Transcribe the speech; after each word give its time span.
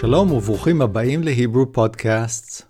שלום 0.00 0.32
וברוכים 0.32 0.82
הבאים 0.82 1.22
להיברו 1.22 1.72
פודקאסטס. 1.72 2.62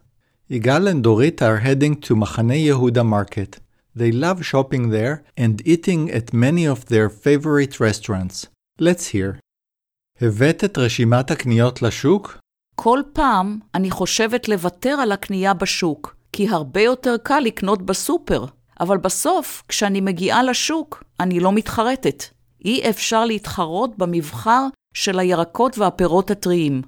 יגאל 0.51 0.88
and 0.88 1.07
Dorit 1.07 1.41
are 1.41 1.65
heading 1.65 2.06
to 2.09 2.15
מחנה 2.15 2.54
יהודה 2.54 3.03
market. 3.03 3.59
They 3.97 4.13
love 4.13 4.43
shopping 4.43 4.91
there 4.91 5.41
and 5.41 5.67
eating 5.67 6.11
at 6.11 6.35
many 6.35 6.67
of 6.67 6.87
their 6.89 7.09
favorite 7.09 7.81
restaurants. 7.81 8.47
Let's 8.81 9.12
hear. 9.12 9.39
הבאת 10.21 10.65
את 10.65 10.79
רשימת 10.79 11.31
הקניות 11.31 11.83
לשוק? 11.83 12.39
כל 12.75 13.01
פעם 13.12 13.58
אני 13.74 13.90
חושבת 13.90 14.49
לוותר 14.49 14.90
על 14.90 15.13
הקנייה 15.13 15.54
בשוק, 15.54 16.16
כי 16.33 16.48
הרבה 16.48 16.80
יותר 16.80 17.16
קל 17.23 17.41
לקנות 17.41 17.83
בסופר. 17.83 18.45
אבל 18.80 18.97
בסוף, 18.97 19.62
כשאני 19.69 20.01
מגיעה 20.01 20.43
לשוק, 20.43 21.05
אני 21.20 21.41
לא 21.41 21.52
מתחרטת. 21.52 22.24
אי 22.65 22.91
אפשר 22.91 23.24
להתחרות 23.24 23.99
במבחר 23.99 24.66
של 24.95 25.19
הירקות 25.19 25.79
והפירות 25.79 26.30
הטריים. 26.30 26.83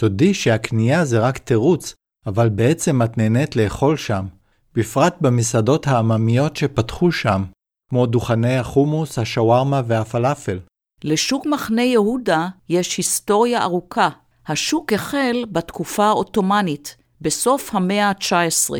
תודי 0.00 0.34
שהקנייה 0.34 1.04
זה 1.04 1.20
רק 1.20 1.38
תירוץ, 1.38 1.94
אבל 2.26 2.48
בעצם 2.48 3.02
את 3.02 3.18
נהנית 3.18 3.56
לאכול 3.56 3.96
שם, 3.96 4.26
בפרט 4.74 5.16
במסעדות 5.20 5.86
העממיות 5.86 6.56
שפתחו 6.56 7.12
שם, 7.12 7.44
כמו 7.90 8.06
דוכני 8.06 8.56
החומוס, 8.56 9.18
השווארמה 9.18 9.82
והפלאפל. 9.86 10.58
לשוק 11.04 11.46
מחנה 11.46 11.82
יהודה 11.82 12.48
יש 12.68 12.96
היסטוריה 12.96 13.62
ארוכה. 13.62 14.08
השוק 14.46 14.92
החל 14.92 15.44
בתקופה 15.52 16.04
העות'מאנית, 16.04 16.96
בסוף 17.20 17.74
המאה 17.74 18.08
ה-19. 18.08 18.70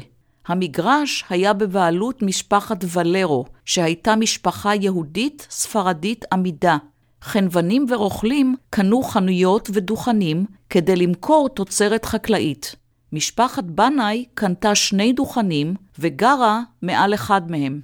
המגרש 0.46 1.24
היה 1.30 1.52
בבעלות 1.52 2.22
משפחת 2.22 2.84
ולרו, 2.92 3.44
שהייתה 3.64 4.16
משפחה 4.16 4.74
יהודית 4.74 5.46
ספרדית 5.50 6.24
עמידה. 6.32 6.76
חנוונים 7.22 7.86
ורוכלים 7.90 8.56
קנו 8.70 9.02
חנויות 9.02 9.70
ודוכנים 9.72 10.46
כדי 10.70 10.96
למכור 10.96 11.48
תוצרת 11.48 12.04
חקלאית. 12.04 12.76
משפחת 13.12 13.64
בנאי 13.64 14.24
קנתה 14.34 14.74
שני 14.74 15.12
דוכנים 15.12 15.74
וגרה 15.98 16.60
מעל 16.82 17.14
אחד 17.14 17.50
מהם. 17.50 17.80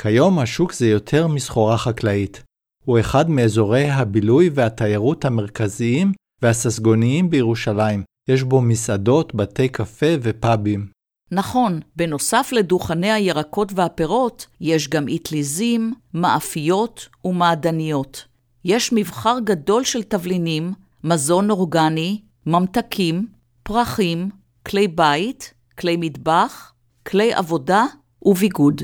כיום 0.00 0.38
השוק 0.38 0.72
זה 0.72 0.86
יותר 0.88 1.26
מסחורה 1.26 1.78
חקלאית. 1.78 2.42
הוא 2.84 3.00
אחד 3.00 3.30
מאזורי 3.30 3.90
הבילוי 3.90 4.50
והתיירות 4.54 5.24
המרכזיים 5.24 6.12
והססגוניים 6.42 7.30
בירושלים. 7.30 8.02
יש 8.28 8.42
בו 8.42 8.60
מסעדות, 8.60 9.34
בתי 9.34 9.68
קפה 9.68 10.06
ופאבים. 10.22 10.86
נכון, 11.32 11.80
בנוסף 11.96 12.50
לדוכני 12.52 13.12
הירקות 13.12 13.72
והפירות, 13.74 14.46
יש 14.60 14.88
גם 14.88 15.06
אטליזים, 15.14 15.94
מאפיות 16.14 17.08
ומעדניות. 17.24 18.27
יש 18.64 18.92
מבחר 18.92 19.36
גדול 19.44 19.84
של 19.84 20.02
תבלינים, 20.02 20.72
מזון 21.04 21.50
אורגני, 21.50 22.22
ממתקים, 22.46 23.26
פרחים, 23.62 24.30
כלי 24.66 24.88
בית, 24.88 25.54
כלי 25.78 25.96
מטבח, 25.96 26.72
כלי 27.06 27.34
עבודה 27.34 27.84
וביגוד. 28.22 28.82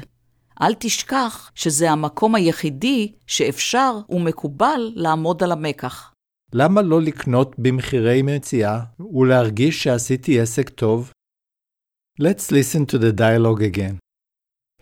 אל 0.62 0.75
תשכח 0.78 1.50
שזה 1.55 1.91
המקום 1.91 2.34
היחידי 2.34 3.12
שאפשר 3.27 3.98
ומקובל 4.08 4.92
לעמוד 4.94 5.42
על 5.42 5.53
המקח. 5.53 6.12
למה 6.53 6.83
לא 6.83 7.03
לקנות 7.03 7.55
במחירי 7.59 8.22
מציאה 8.22 8.81
ולהרגיש 9.14 9.83
שעשיתי 9.83 10.41
עסק 10.41 10.69
טוב? 10.69 11.12
Let's 12.20 12.50
listen 12.50 12.92
to 12.92 12.98
the 12.98 13.19
dialogue 13.19 13.75
again. 13.75 13.97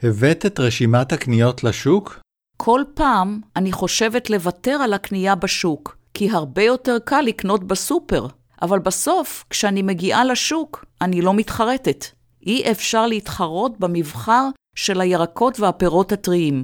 הבאת 0.02 0.46
את 0.46 0.60
רשימת 0.60 1.12
הקניות 1.12 1.64
לשוק? 1.64 2.21
כל 2.64 2.82
פעם 2.94 3.40
אני 3.56 3.72
חושבת 3.72 4.30
לוותר 4.30 4.70
על 4.70 4.92
הקנייה 4.92 5.34
בשוק, 5.34 5.96
כי 6.14 6.30
הרבה 6.30 6.62
יותר 6.62 6.98
קל 7.04 7.20
לקנות 7.20 7.64
בסופר. 7.64 8.26
אבל 8.62 8.78
בסוף, 8.78 9.44
כשאני 9.50 9.82
מגיעה 9.82 10.24
לשוק, 10.24 10.84
אני 11.00 11.22
לא 11.22 11.34
מתחרטת. 11.34 12.04
אי 12.46 12.70
אפשר 12.70 13.06
להתחרות 13.06 13.80
במבחר 13.80 14.48
של 14.76 15.00
הירקות 15.00 15.60
והפירות 15.60 16.12
הטריים. 16.12 16.62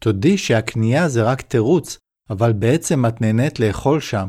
תודי 0.00 0.38
שהקנייה 0.38 1.08
זה 1.08 1.22
רק 1.22 1.40
תירוץ, 1.40 1.98
אבל 2.30 2.52
בעצם 2.52 3.06
את 3.06 3.20
נהנית 3.20 3.60
לאכול 3.60 4.00
שם, 4.00 4.28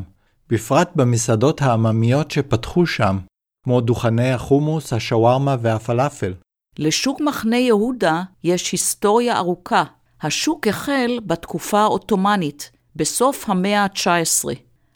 בפרט 0.50 0.90
במסעדות 0.96 1.62
העממיות 1.62 2.32
שפתחו 2.32 2.86
שם, 2.86 3.18
כמו 3.66 3.82
דוכני 3.82 4.32
החומוס, 4.32 4.94
השווארמה 4.94 5.56
והפלאפל. 5.62 6.34
לשוק 6.80 7.22
מחנה 7.22 7.58
יהודה 7.58 8.24
יש 8.44 8.72
היסטוריה 8.72 9.38
ארוכה. 9.38 9.84
השוק 10.22 10.68
החל 10.68 11.20
בתקופה 11.26 11.80
העות'מאנית, 11.80 12.72
בסוף 12.96 13.50
המאה 13.50 13.84
ה-19. 13.84 14.50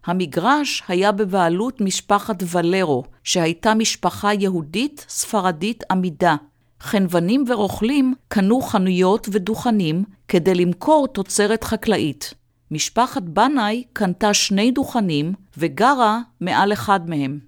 המגרש 0.05 0.83
היה 0.87 1.11
בבעלות 1.11 1.81
משפחת 1.81 2.43
ולרו, 2.51 3.03
שהייתה 3.23 3.73
משפחה 3.73 4.33
יהודית 4.33 5.05
ספרדית 5.09 5.83
עמידה. 5.91 6.35
חנוונים 6.81 7.45
ורוכלים 7.47 8.13
קנו 8.27 8.61
חנויות 8.61 9.29
ודוכנים 9.31 10.03
כדי 10.27 10.55
למכור 10.55 11.07
תוצרת 11.07 11.63
חקלאית. 11.63 12.33
משפחת 12.71 13.21
בנאי 13.21 13.83
קנתה 13.93 14.33
שני 14.33 14.71
דוכנים 14.71 15.33
וגרה 15.57 16.19
מעל 16.41 16.73
אחד 16.73 17.09
מהם. 17.09 17.39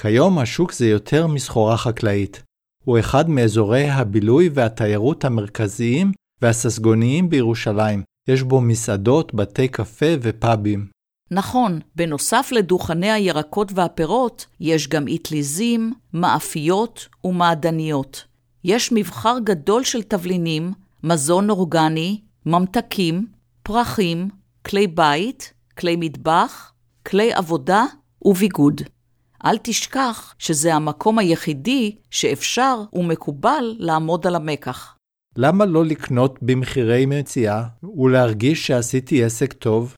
כיום 0.00 0.38
השוק 0.38 0.72
זה 0.72 0.86
יותר 0.86 1.26
מסחורה 1.26 1.76
חקלאית. 1.76 2.42
הוא 2.84 2.98
אחד 2.98 3.30
מאזורי 3.30 3.90
הבילוי 3.90 4.50
והתיירות 4.54 5.24
המרכזיים 5.24 6.12
והססגוניים 6.42 7.30
בירושלים. 7.30 8.02
יש 8.28 8.42
בו 8.42 8.60
מסעדות, 8.60 9.34
בתי 9.34 9.68
קפה 9.68 10.06
ופאבים. 10.22 10.86
נכון, 11.30 11.80
בנוסף 11.96 12.48
לדוכני 12.52 13.10
הירקות 13.10 13.72
והפירות, 13.74 14.46
יש 14.60 14.88
גם 14.88 15.04
אטליזים, 15.14 15.92
מאפיות 16.12 17.08
ומעדניות. 17.24 18.24
יש 18.64 18.92
מבחר 18.92 19.36
גדול 19.44 19.84
של 19.84 20.02
תבלינים, 20.02 20.72
מזון 21.04 21.50
אורגני, 21.50 22.20
ממתקים, 22.46 23.26
פרחים, 23.62 24.28
כלי 24.66 24.86
בית, 24.86 25.52
כלי 25.78 25.96
מטבח, 25.98 26.72
כלי 27.06 27.32
עבודה 27.32 27.84
וביגוד. 28.24 28.82
אל 29.44 29.58
תשכח 29.62 30.34
שזה 30.38 30.74
המקום 30.74 31.18
היחידי 31.18 31.96
שאפשר 32.10 32.82
ומקובל 32.92 33.74
לעמוד 33.78 34.26
על 34.26 34.36
המקח. 34.36 34.96
למה 35.37 35.65
לא 35.65 35.85
לקנות 35.85 36.39
במחירי 36.41 37.05
מציאה 37.05 37.63
ולהרגיש 37.97 38.67
שעשיתי 38.67 39.23
עסק 39.23 39.53
טוב? 39.53 39.95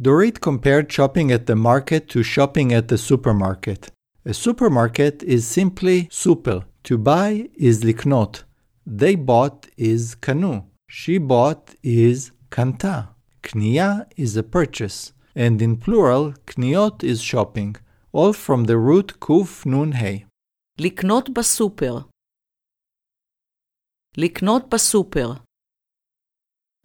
Dorit 0.00 0.38
compared 0.40 0.92
shopping 0.92 1.32
at 1.32 1.46
the 1.46 1.56
market 1.56 2.08
to 2.08 2.22
shopping 2.22 2.72
at 2.72 2.86
the 2.88 2.98
supermarket. 2.98 3.90
A 4.24 4.32
supermarket 4.32 5.22
is 5.22 5.44
simply 5.46 6.08
super. 6.10 6.58
To 6.84 6.96
buy 6.96 7.48
is 7.56 7.84
לקנות. 7.84 8.44
They 8.86 9.16
bought 9.16 9.66
is 9.76 10.14
קנו. 10.20 10.60
She 10.90 11.18
bought 11.18 11.74
is 11.84 12.30
קנתה. 12.48 13.00
קנייה 13.42 13.94
is 14.16 14.36
a 14.36 14.42
purchase. 14.42 15.12
And 15.36 15.62
in 15.62 15.76
plural, 15.76 16.32
קניות 16.44 17.02
is 17.02 17.20
shopping. 17.22 17.76
All 18.12 18.32
from 18.32 18.64
the 18.64 18.76
root 18.76 19.12
קוף 19.18 19.66
נון 19.66 19.92
ה'. 19.92 20.18
לקנות 20.78 21.30
בסופר. 21.30 21.98
לקנות 24.16 24.62
בסופר. 24.74 25.32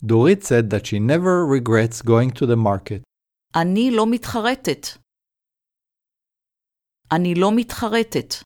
Dorit 0.03 0.43
said 0.43 0.69
that 0.69 0.85
she 0.85 0.99
never 0.99 1.45
regrets 1.45 2.01
going 2.01 2.31
to 2.31 2.45
the 2.45 2.57
market. 2.57 3.01
אני 3.55 3.91
לא 3.91 4.05
מתחרטת. 4.11 4.87
אני 7.11 7.33
לא 7.35 7.51
מתחרטת. 7.55 8.43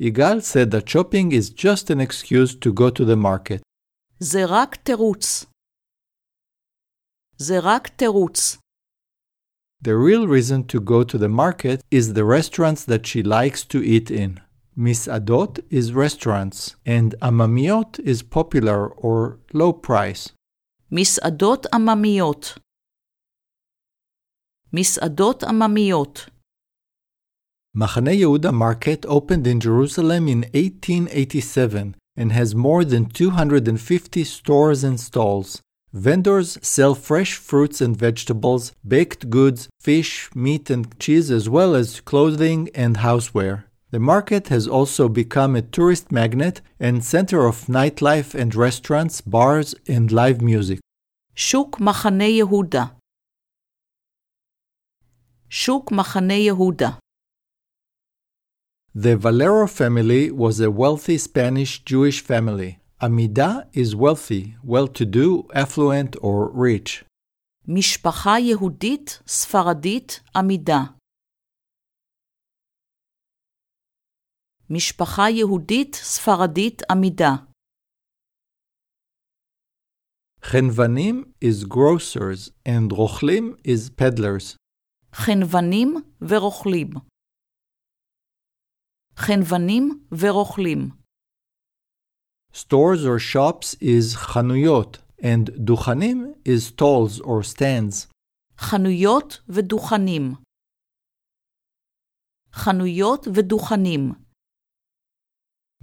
Igal 0.00 0.40
said 0.42 0.70
that 0.70 0.88
shopping 0.88 1.32
is 1.32 1.50
just 1.50 1.90
an 1.90 2.00
excuse 2.00 2.54
to 2.56 2.72
go 2.72 2.90
to 2.90 3.04
the 3.04 3.16
market. 3.16 3.62
זה 4.20 4.38
רק 4.48 4.76
תירוץ. 4.76 5.46
זה 7.38 7.54
רק 7.62 7.88
תירוץ. 7.88 8.58
The 9.82 9.96
real 9.96 10.26
reason 10.28 10.62
to 10.64 10.80
go 10.80 11.02
to 11.04 11.18
the 11.18 11.28
market 11.28 11.80
is 11.90 12.14
the 12.14 12.24
restaurants 12.24 12.84
that 12.84 13.06
she 13.06 13.22
likes 13.22 13.64
to 13.64 13.82
eat 13.82 14.10
in. 14.10 14.40
Misadot 14.76 15.60
is 15.70 15.92
restaurants, 15.92 16.76
and 16.86 17.14
amamiot 17.20 17.98
is 18.00 18.22
popular 18.22 18.88
or 18.88 19.38
low 19.52 19.72
price. 19.72 20.32
מסעדות 20.92 21.66
עממיות. 21.74 22.58
מסעדות 24.72 25.44
עממיות. 25.44 26.28
Machane 27.74 28.14
Yehuda 28.20 28.52
Market 28.52 29.06
opened 29.06 29.46
in 29.46 29.58
Jerusalem 29.58 30.28
in 30.28 30.44
1887 30.52 31.94
and 32.16 32.32
has 32.32 32.54
more 32.54 32.84
than 32.84 33.06
250 33.06 34.24
stores 34.24 34.84
and 34.84 35.00
stalls. 35.00 35.62
Vendors 35.94 36.58
sell 36.62 36.94
fresh 36.94 37.36
fruits 37.36 37.80
and 37.80 37.96
vegetables, 37.96 38.72
baked 38.86 39.30
goods, 39.30 39.68
fish, 39.80 40.28
meat, 40.34 40.68
and 40.68 40.98
cheese, 40.98 41.30
as 41.30 41.48
well 41.48 41.74
as 41.74 42.00
clothing 42.00 42.68
and 42.74 42.98
houseware. 42.98 43.64
The 43.90 43.98
market 43.98 44.48
has 44.48 44.66
also 44.66 45.08
become 45.08 45.54
a 45.54 45.62
tourist 45.62 46.10
magnet 46.10 46.62
and 46.80 47.04
center 47.04 47.46
of 47.46 47.66
nightlife 47.66 48.34
and 48.34 48.54
restaurants, 48.54 49.20
bars, 49.20 49.74
and 49.86 50.10
live 50.10 50.40
music. 50.40 50.78
שוק 51.34 51.80
מחנה 51.80 52.24
יהודה. 52.24 52.84
שוק 55.48 55.92
מחנה 55.92 56.34
יהודה. 56.34 56.90
The 58.94 59.16
Valero 59.16 59.66
family 59.66 60.30
was 60.30 60.60
a 60.60 60.70
wealthy 60.70 61.18
Spanish 61.18 61.82
Jewish 61.84 62.20
family. 62.20 62.78
Amida 63.00 63.66
is 63.72 63.96
wealthy, 63.96 64.54
well 64.62 64.86
to 64.86 65.04
do, 65.04 65.48
affluent, 65.54 66.16
or 66.20 66.50
rich. 66.54 67.04
משפחה 67.68 68.38
יהודית 68.38 69.22
ספרדית 69.26 70.20
עמידה. 70.36 70.82
משפחה 74.70 75.22
יהודית 75.30 75.94
ספרדית 75.94 76.82
עמידה. 76.90 77.30
חנוונים 80.44 81.24
is 81.44 81.66
grocers 81.66 82.50
and 82.68 82.92
רוכלים 82.92 83.54
is 83.64 83.90
peddlers. 84.00 84.56
חנוונים 85.14 85.94
ורוכלים. 86.20 86.90
חנוונים 89.16 90.04
ורוכלים. 90.18 90.90
Stores 92.54 93.04
or 93.04 93.18
shops 93.32 93.76
is 93.80 94.16
חנויות 94.16 94.98
and 95.20 95.50
דוכנים 95.58 96.34
is 96.44 96.72
stalls 96.72 97.20
or 97.20 97.42
stands. 97.54 98.08
חנויות 98.58 99.40
ודוכנים. 99.48 100.34
חנויות 102.52 103.26
ודוכנים. 103.34 104.12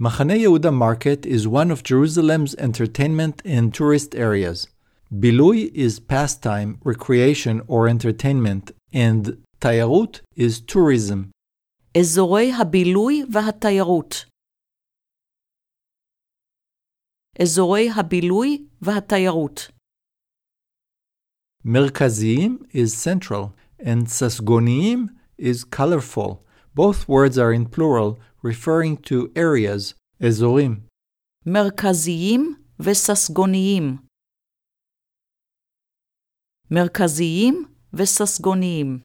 Machane 0.00 0.40
Yehuda 0.40 0.72
Market 0.72 1.26
is 1.26 1.46
one 1.46 1.70
of 1.70 1.82
Jerusalem's 1.82 2.54
entertainment 2.54 3.42
and 3.44 3.74
tourist 3.74 4.14
areas. 4.14 4.66
Bilui 5.12 5.70
is 5.74 6.00
pastime, 6.00 6.78
recreation, 6.84 7.60
or 7.66 7.86
entertainment, 7.86 8.72
and 8.94 9.36
tayarut 9.60 10.20
is 10.36 10.60
tourism. 10.60 11.30
אזורי 11.94 12.52
הבילוי 12.52 13.24
והתיירות. 13.32 14.24
אזורי 17.40 17.90
הבילוי 17.90 18.66
והתיירות. 18.82 19.70
Merkaziyim 21.64 22.64
is 22.72 22.94
central, 22.94 23.52
and 23.78 24.06
sasgoniyim 24.06 25.08
is 25.36 25.64
colorful. 25.64 26.42
Both 26.74 27.08
words 27.08 27.36
are 27.36 27.52
in 27.52 27.66
plural, 27.66 28.18
referring 28.44 28.96
to 29.08 29.30
areas, 29.34 29.94
ezorim. 30.20 30.86
מרכזיים 31.46 32.54
וססגוניים. 32.80 33.96
מרכזיים 36.70 37.64
וססגוניים. 37.94 39.00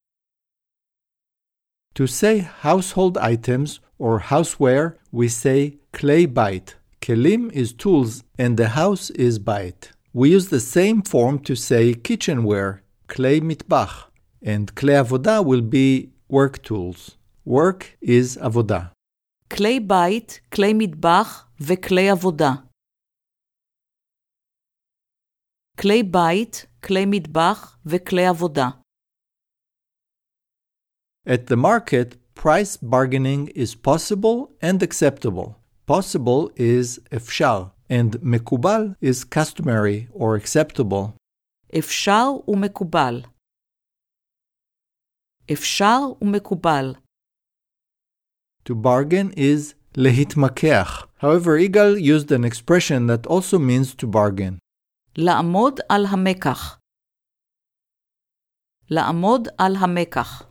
To 1.96 2.08
say 2.08 2.40
household 2.40 3.18
items 3.18 3.80
or 3.98 4.20
houseware, 4.20 4.98
we 5.12 5.30
say 5.30 5.78
clay 5.94 6.26
bite. 6.26 6.76
Kelim 7.02 7.52
is 7.54 7.72
tools 7.72 8.24
and 8.38 8.58
the 8.58 8.70
house 8.70 9.10
is 9.12 9.40
bite. 9.40 9.92
We 10.12 10.32
use 10.32 10.50
the 10.50 10.60
same 10.60 11.02
form 11.02 11.40
to 11.40 11.56
say 11.56 11.94
kitchenware, 11.94 12.82
clay 13.08 13.40
mitbach, 13.40 13.94
and 14.42 14.74
clay 14.76 14.96
avoda 14.96 15.46
will 15.46 15.62
be 15.62 16.10
work 16.28 16.62
tools. 16.64 17.18
Work 17.46 17.98
is 18.02 18.38
avoda. 18.38 18.92
כלי 19.58 19.80
בית, 19.80 20.40
כלי 20.54 20.74
מטבח 20.78 21.50
וכלי 21.60 22.10
עבודה. 22.10 22.52
כלי 25.82 26.04
בית, 26.04 26.66
כלי 26.84 27.06
מטבח 27.06 27.78
וכלי 27.86 28.26
עבודה. 28.28 28.70
At 31.28 31.48
the 31.50 31.58
market, 31.58 32.18
price 32.36 32.78
bargaining 32.78 33.48
is 33.56 33.76
possible 33.76 34.38
and 34.62 34.84
acceptable. 34.84 35.56
Possible 35.88 36.50
is 36.58 37.00
אפשר, 37.16 37.64
and 37.90 38.18
מקובל 38.24 38.94
is 39.02 39.24
customary 39.24 40.08
or 40.14 40.36
acceptable. 40.36 41.12
אפשר 41.80 42.28
ומקובל. 42.48 43.22
אפשר 45.54 46.00
ומקובל. 46.22 46.94
To 48.66 48.76
bargain 48.76 49.32
is 49.36 49.76
להתמקח. 49.98 51.08
However, 51.22 51.58
Igal 51.58 52.00
used 52.02 52.32
an 52.32 52.44
expression 52.44 53.08
that 53.08 53.26
also 53.28 53.60
means 53.60 53.94
to 53.96 54.08
bargain. 54.08 54.58
לעמוד 55.18 55.80
על 55.90 56.06
המקח. 56.06 56.80
לעמוד 58.90 59.48
על 59.58 59.76
המקח. 59.76 60.44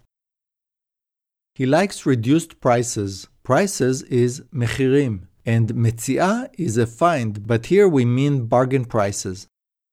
He 1.58 1.66
likes 1.66 2.06
reduced 2.06 2.60
prices. 2.60 3.28
Prices 3.44 4.02
is 4.02 4.42
מחירים, 4.52 5.26
and 5.46 5.74
מציאה 5.74 6.44
is 6.58 6.78
a 6.78 6.86
find, 6.86 7.46
but 7.46 7.66
here 7.66 7.88
we 7.88 8.04
mean 8.04 8.48
bargain 8.48 8.84
prices. 8.84 9.46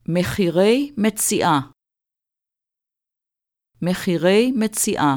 מחירי 0.08 0.92
מציאה. 0.98 1.60
מחירי 3.82 4.52
מציאה. 4.52 5.16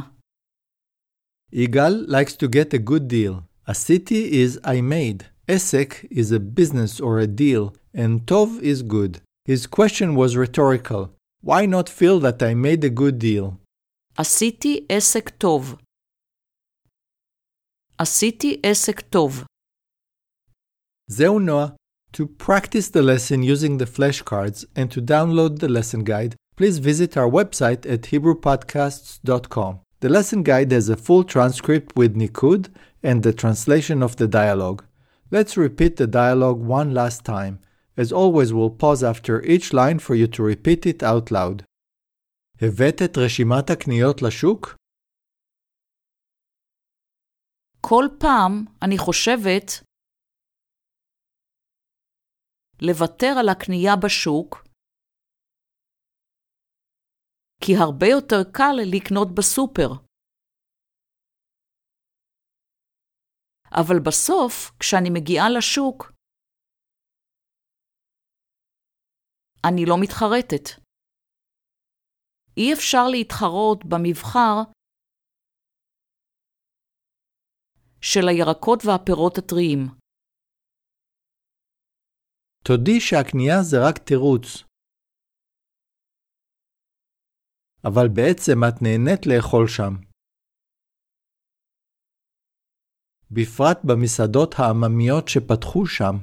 Igal 1.52 2.04
likes 2.08 2.34
to 2.36 2.48
get 2.48 2.74
a 2.74 2.78
good 2.78 3.08
deal. 3.08 3.44
A 3.66 3.74
city 3.74 4.40
is 4.42 4.58
I 4.64 4.80
made. 4.80 5.26
Esek 5.48 6.06
is 6.10 6.32
a 6.32 6.40
business 6.40 7.00
or 7.00 7.18
a 7.18 7.26
deal, 7.26 7.74
and 7.92 8.26
Tov 8.26 8.60
is 8.60 8.82
good. 8.82 9.20
His 9.44 9.66
question 9.66 10.14
was 10.14 10.36
rhetorical. 10.36 11.12
Why 11.42 11.66
not 11.66 11.88
feel 11.88 12.18
that 12.20 12.42
I 12.42 12.54
made 12.54 12.82
a 12.84 12.90
good 12.90 13.18
deal? 13.18 13.58
עשיתי 14.16 14.86
עסק 14.88 15.30
טוב. 15.30 15.76
עשיתי 17.98 18.60
עסק 18.62 19.00
טוב. 19.00 19.44
זהו 21.10 21.38
נועה. 21.38 21.66
To 22.16 22.26
practice 22.26 22.90
the 22.90 23.02
lesson 23.02 23.42
using 23.42 23.78
the 23.78 23.86
flashcards 23.86 24.64
and 24.76 24.90
to 24.92 25.00
download 25.00 25.58
the 25.58 25.68
lesson 25.68 26.04
guide, 26.04 26.36
please 26.56 26.78
visit 26.78 27.16
our 27.16 27.28
website 27.28 27.84
at 27.86 28.02
HebrewPodcasts.com. 28.02 29.80
The 30.00 30.08
lesson 30.08 30.42
guide 30.42 30.72
has 30.72 30.88
a 30.88 30.96
full 30.96 31.24
transcript 31.24 31.96
with 31.96 32.16
Nikud 32.16 32.62
and 33.02 33.22
the 33.22 33.32
translation 33.32 34.02
of 34.02 34.16
the 34.16 34.28
dialogue. 34.28 34.84
Let's 35.30 35.56
repeat 35.56 35.96
the 35.96 36.06
dialogue 36.06 36.60
one 36.60 36.90
last 36.92 37.24
time. 37.24 37.54
As 37.96 38.12
always, 38.12 38.52
we'll 38.52 38.76
pause 38.84 39.02
after 39.02 39.42
each 39.54 39.72
line 39.72 39.98
for 39.98 40.14
you 40.14 40.26
to 40.34 40.42
repeat 40.42 40.86
it 40.86 41.02
out 41.02 41.30
loud. 41.30 41.62
הבאת 42.60 43.02
את 43.02 43.18
רשימת 43.18 43.70
הקניות 43.70 44.22
לשוק? 44.22 44.76
כל 47.80 48.04
פעם 48.18 48.64
אני 48.82 48.98
חושבת 48.98 49.82
לוותר 52.80 53.34
על 53.38 53.48
הקנייה 53.48 53.96
בשוק, 53.96 54.64
כי 57.65 57.71
הרבה 57.83 58.07
יותר 58.07 58.51
קל 58.53 58.75
לקנות 58.93 59.27
בסופר. 59.37 60.09
אבל 63.71 63.99
בסוף, 64.05 64.53
כשאני 64.79 65.09
מגיעה 65.09 65.49
לשוק, 65.57 66.11
אני 69.69 69.81
לא 69.89 69.95
מתחרטת. 70.01 70.89
אי 72.57 72.73
אפשר 72.73 73.03
להתחרות 73.11 73.79
במבחר 73.85 74.55
של 78.01 78.27
הירקות 78.29 78.79
והפירות 78.85 79.37
הטריים. 79.37 79.79
תודי 82.63 82.99
שהקנייה 83.01 83.63
זה 83.63 83.77
רק 83.87 83.97
תירוץ. 83.97 84.68
אבל 87.87 88.07
בעצם 88.15 88.57
את 88.67 88.81
נהנית 88.81 89.21
לאכול 89.25 89.67
שם. 89.67 89.93
בפרט 93.31 93.77
במסעדות 93.83 94.53
העממיות 94.57 95.27
שפתחו 95.27 95.85
שם. 95.85 96.15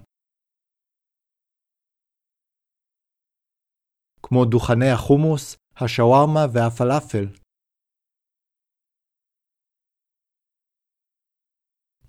כמו 4.22 4.44
דוכני 4.44 4.90
החומוס, 4.94 5.56
השווארמה 5.76 6.40
והפלאפל. 6.54 7.46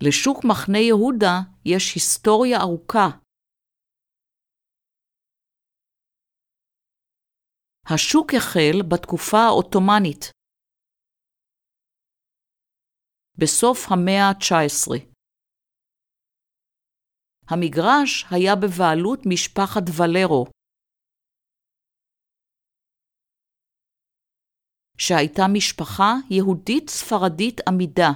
לשוק 0.02 0.44
מחנה 0.44 0.78
יהודה 0.78 1.34
יש 1.64 1.94
היסטוריה 1.94 2.60
ארוכה. 2.60 3.27
השוק 7.94 8.28
החל 8.36 8.76
בתקופה 8.90 9.38
העות'מאנית, 9.38 10.22
בסוף 13.38 13.78
המאה 13.90 14.24
ה-19. 14.28 14.90
המגרש 17.50 18.24
היה 18.30 18.52
בבעלות 18.62 19.18
משפחת 19.26 19.82
ולרו, 19.98 20.44
שהייתה 24.98 25.42
משפחה 25.52 26.10
יהודית 26.30 26.90
ספרדית 26.90 27.60
עמידה. 27.68 28.10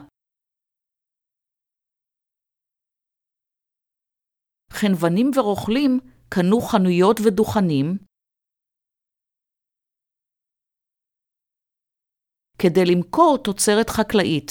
חנוונים 4.73 5.31
ורוכלים 5.37 6.01
קנו 6.29 6.61
חנויות 6.61 7.17
ודוכנים 7.27 8.12
כדי 12.63 12.85
למכור 12.95 13.39
תוצרת 13.45 13.89
חקלאית. 13.91 14.51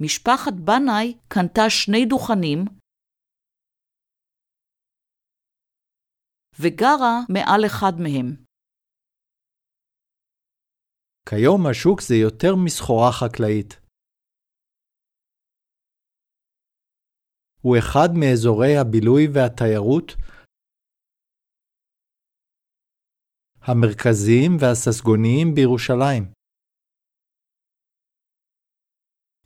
משפחת 0.00 0.52
בנאי 0.64 1.18
קנתה 1.28 1.62
שני 1.70 2.06
דוכנים 2.08 2.58
וגרה 6.60 7.14
מעל 7.28 7.66
אחד 7.66 7.92
מהם. 8.02 8.44
כיום 11.28 11.66
השוק 11.70 12.00
זה 12.00 12.14
יותר 12.14 12.52
מסחורה 12.64 13.10
חקלאית. 13.20 13.70
הוא 17.62 17.76
אחד 17.78 18.08
מאזורי 18.20 18.76
הבילוי 18.80 19.22
והתיירות 19.34 20.08
המרכזיים 23.62 24.52
והססגוניים 24.60 25.54
בירושלים. 25.54 26.32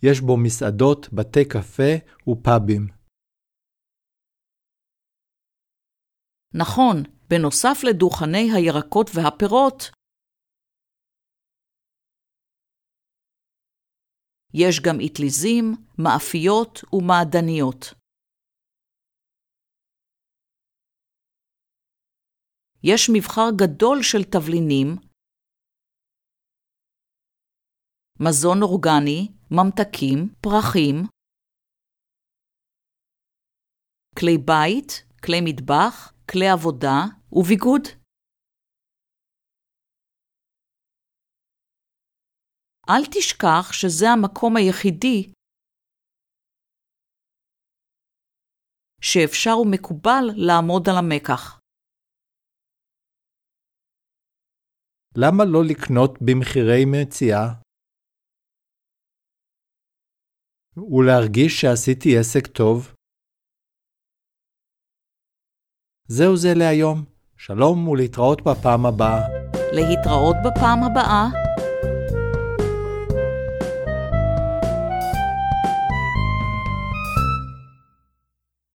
יש 0.03 0.21
בו 0.21 0.37
מסעדות, 0.45 1.13
בתי 1.13 1.45
קפה 1.49 1.93
ופאבים. 2.29 2.87
נכון, 6.55 6.97
בנוסף 7.31 7.79
לדוכני 7.89 8.47
הירקות 8.55 9.07
והפירות, 9.15 9.83
יש 14.55 14.81
גם 14.81 14.97
אטליזים, 15.07 15.65
מאפיות 15.99 16.85
ומעדניות. 16.93 18.04
יש 22.93 23.11
מבחר 23.17 23.49
גדול 23.61 23.99
של 24.03 24.23
תבלינים, 24.33 24.89
מזון 28.21 28.59
אורגני, 28.63 29.29
ממתקים, 29.51 30.19
פרחים, 30.43 30.97
כלי 34.19 34.39
בית, 34.39 34.89
כלי 35.25 35.41
מטבח, 35.45 36.13
כלי 36.31 36.49
עבודה 36.49 36.97
וביגוד. 37.33 37.83
אל 42.91 43.05
תשכח 43.15 43.73
שזה 43.73 44.07
המקום 44.09 44.57
היחידי 44.57 45.33
שאפשר 49.01 49.59
ומקובל 49.59 50.25
לעמוד 50.37 50.89
על 50.89 50.97
המקח. 50.99 51.64
למה 55.17 55.45
לא 55.45 55.65
לקנות 55.65 56.19
במחירי 56.23 56.85
מציאה? 56.85 57.47
ולהרגיש 60.77 61.61
שעשיתי 61.61 62.19
עסק 62.19 62.47
טוב? 62.47 62.95
זהו 66.09 66.37
זה 66.37 66.49
להיום. 66.55 67.05
שלום 67.37 67.89
ולהתראות 67.89 68.41
בפעם 68.41 68.87
הבאה. 68.87 69.21
להתראות 69.73 70.37
בפעם 70.45 70.83
הבאה. 70.83 71.44